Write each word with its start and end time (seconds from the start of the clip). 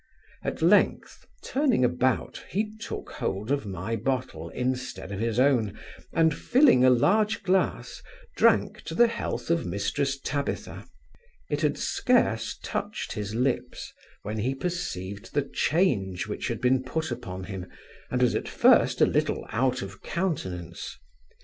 At 0.43 0.63
length, 0.63 1.27
turning 1.43 1.85
about, 1.85 2.43
he 2.49 2.75
took 2.79 3.11
hold 3.11 3.51
of 3.51 3.67
my 3.67 3.95
bottle, 3.95 4.49
instead 4.49 5.11
of 5.11 5.19
his 5.19 5.39
own, 5.39 5.77
and, 6.11 6.33
filling 6.33 6.83
a 6.83 6.89
large 6.89 7.43
glass, 7.43 8.01
drank 8.35 8.81
to 8.85 8.95
the 8.95 9.05
health 9.05 9.51
of 9.51 9.59
Mrs 9.59 10.17
Tabitha. 10.23 10.87
It 11.51 11.61
had 11.61 11.77
scarce 11.77 12.57
touched 12.63 13.13
his 13.13 13.35
lips, 13.35 13.93
when 14.23 14.39
he 14.39 14.55
perceived 14.55 15.35
the 15.35 15.43
change 15.43 16.25
which 16.25 16.47
had 16.47 16.61
been 16.61 16.81
put 16.81 17.11
upon 17.11 17.43
him, 17.43 17.67
and 18.09 18.23
was 18.23 18.33
at 18.33 18.49
first 18.49 19.01
a 19.01 19.05
little 19.05 19.45
out 19.51 19.83
of 19.83 20.01
countenance. 20.01 20.97